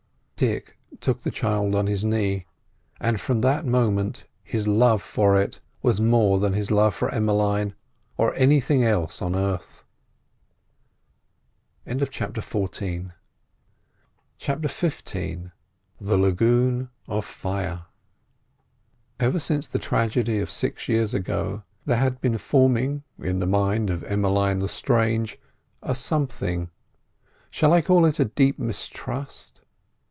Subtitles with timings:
[0.37, 2.47] Dick took the child on his knee,
[2.99, 7.75] and from that moment his love for it was more than his love for Emmeline
[8.17, 9.85] or anything else on earth.
[11.85, 12.71] CHAPTER XV
[14.41, 17.85] THE LAGOON OF FIRE
[19.19, 23.91] Ever since the tragedy of six years ago there had been forming in the mind
[23.91, 25.37] of Emmeline Lestrange
[25.83, 29.59] a something—shall I call it a deep mistrust.